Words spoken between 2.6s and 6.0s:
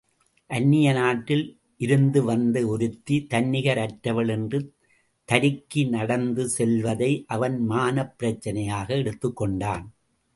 ஒருத்தி தன்னிகர் அற்றவள் என்று தருக்கி